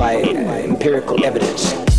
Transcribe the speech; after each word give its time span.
by 0.00 0.22
uh, 0.22 0.54
empirical 0.64 1.22
evidence. 1.26 1.89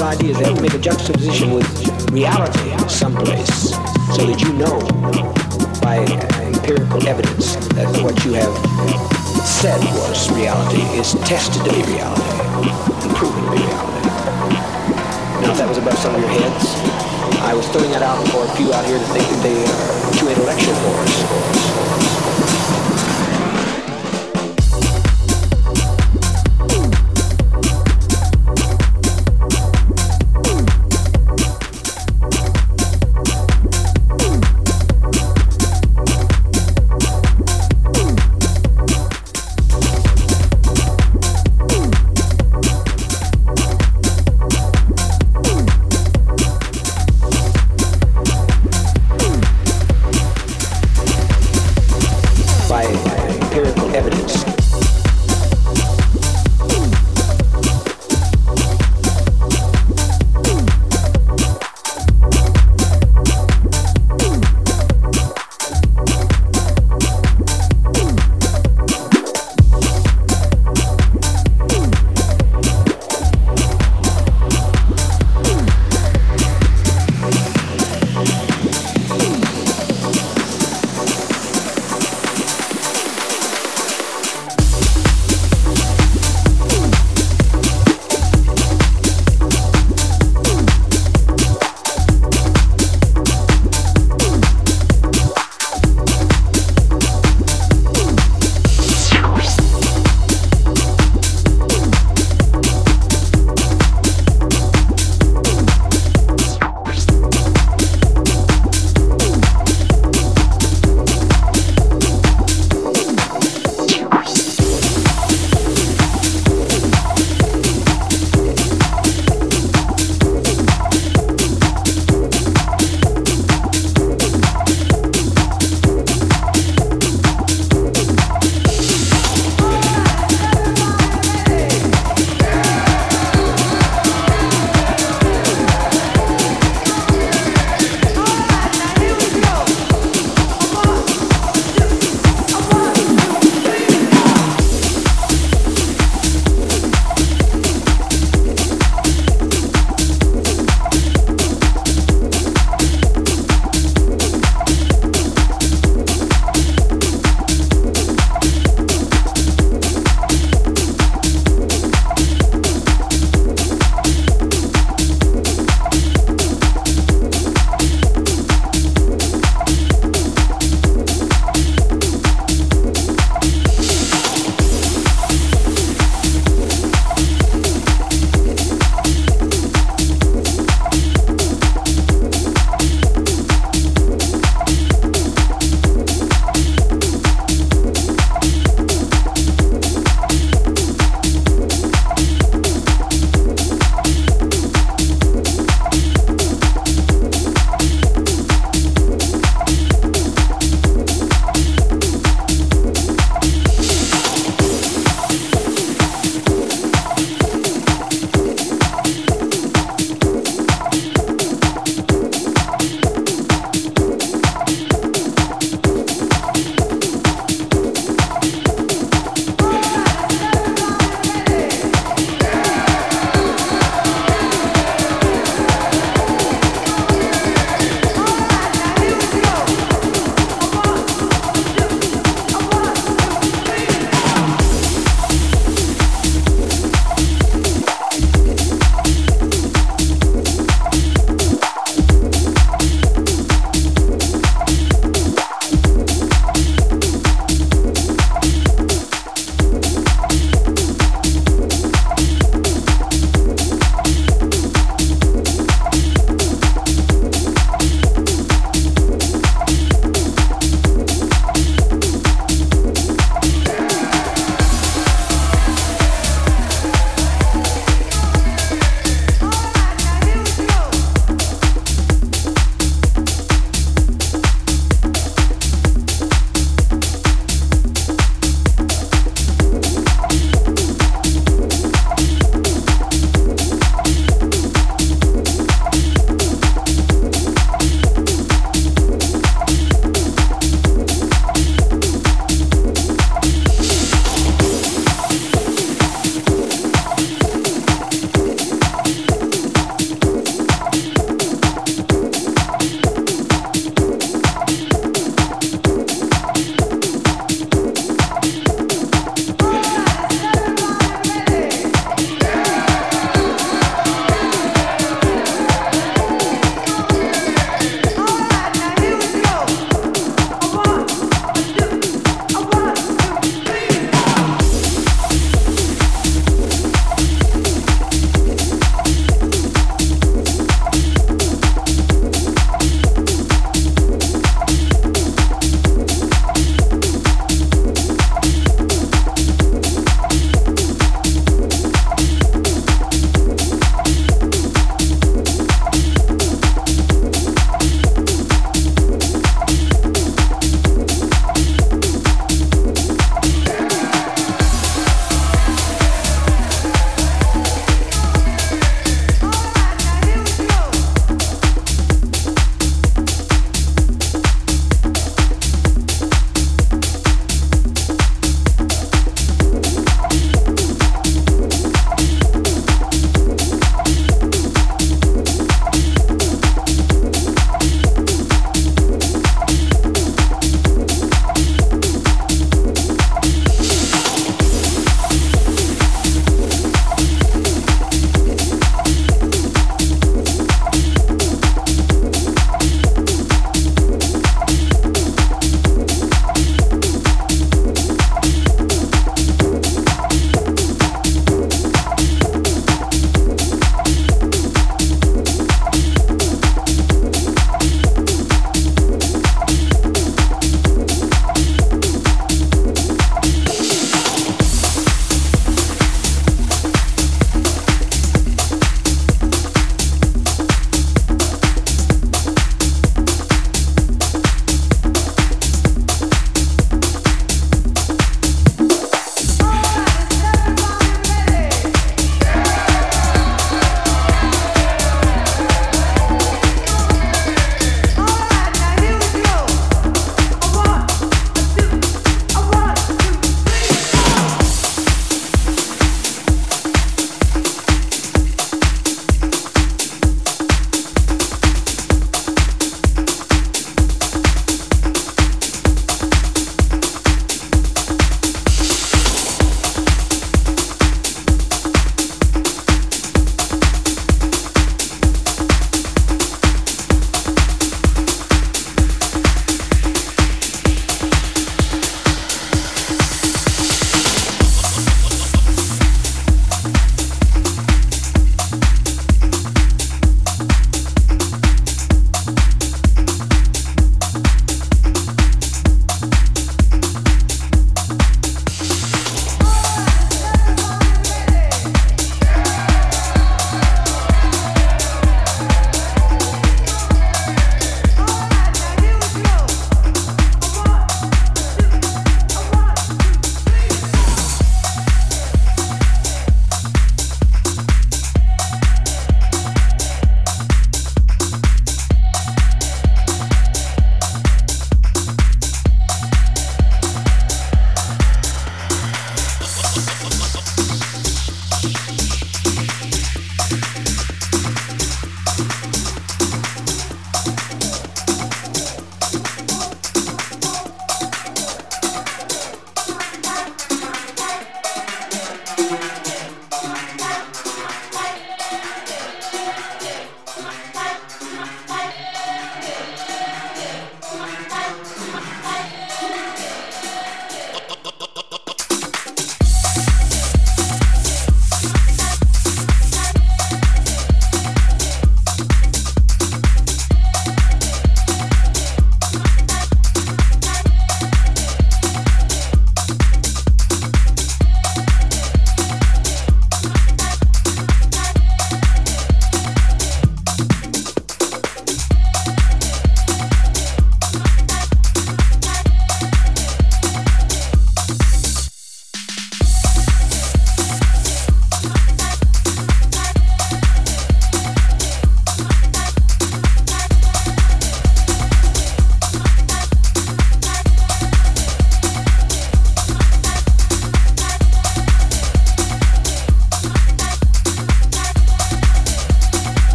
theoretical 0.00 0.04
ideas. 0.04 0.38
that 0.38 0.54
you 0.54 0.62
make 0.62 0.74
a 0.74 0.78
juxtaposition 0.78 1.52
with 1.52 2.10
reality 2.10 2.70
someplace 2.88 3.70
so 4.16 4.26
that 4.26 4.40
you 4.40 4.52
know 4.54 4.78
by 5.80 5.98
empirical 6.42 7.06
evidence 7.06 7.56
that 7.74 7.86
what 8.02 8.16
you 8.24 8.32
have 8.32 8.52
said 9.46 9.80
was 10.00 10.30
reality 10.32 10.82
is 10.98 11.12
tested 11.28 11.62
to 11.64 11.70
be 11.70 11.82
reality 11.92 12.22
and 13.04 13.16
proven 13.16 13.44
to 13.44 13.50
be 13.50 13.58
reality. 13.58 14.08
Now, 15.40 15.52
if 15.52 15.58
that 15.58 15.68
was 15.68 15.78
above 15.78 15.98
some 15.98 16.14
of 16.14 16.20
your 16.20 16.30
heads, 16.30 16.64
I 17.40 17.54
was 17.54 17.66
throwing 17.68 17.90
that 17.92 18.02
out 18.02 18.20
for 18.28 18.44
a 18.44 18.50
few 18.56 18.72
out 18.72 18.84
here 18.84 18.98
to 18.98 19.08
think 19.12 19.24
that 19.24 19.42
they 19.42 19.56
are 19.64 20.12
too 20.18 20.28
intellectual 20.28 20.74
for 20.74 20.94
us. 21.04 22.19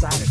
Look, 0.00 0.27